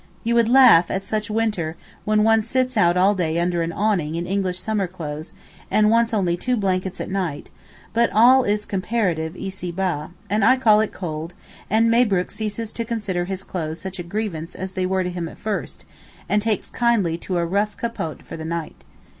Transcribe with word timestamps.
You 0.23 0.33
would 0.33 0.49
laugh 0.49 0.89
at 0.89 1.03
such 1.03 1.29
winter 1.29 1.75
when 2.05 2.23
one 2.23 2.41
sits 2.41 2.75
out 2.75 2.97
all 2.97 3.13
day 3.13 3.37
under 3.39 3.61
an 3.61 3.71
awning 3.71 4.15
in 4.15 4.25
English 4.25 4.59
summer 4.59 4.87
clothes, 4.87 5.33
and 5.69 5.91
wants 5.91 6.11
only 6.11 6.35
two 6.35 6.57
blankets 6.57 6.99
at 6.99 7.07
night; 7.11 7.51
but 7.93 8.09
all 8.11 8.43
is 8.43 8.65
comparative 8.65 9.35
ici 9.37 9.71
bas, 9.71 10.09
and 10.27 10.43
I 10.43 10.57
call 10.57 10.79
it 10.79 10.91
cold, 10.91 11.35
and 11.69 11.91
Mabrook 11.91 12.31
ceases 12.31 12.71
to 12.73 12.83
consider 12.83 13.25
his 13.25 13.43
clothes 13.43 13.79
such 13.79 13.99
a 13.99 14.03
grievance 14.03 14.55
as 14.55 14.71
they 14.71 14.87
were 14.87 15.03
to 15.03 15.11
him 15.11 15.29
at 15.29 15.37
first, 15.37 15.85
and 16.27 16.41
takes 16.41 16.71
kindly 16.71 17.15
to 17.19 17.37
a 17.37 17.45
rough 17.45 17.77
capote 17.77 18.23
for 18.23 18.35
the 18.35 18.43
night. 18.43 18.83